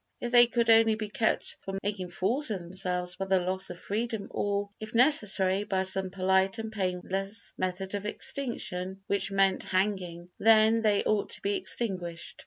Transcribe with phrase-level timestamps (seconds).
[0.19, 3.77] If they could only be kept from making fools of themselves by the loss of
[3.77, 11.03] freedom or, if necessary, by some polite and painless method of extinction—which meant hanging—then they
[11.03, 12.39] ought to be extinguished.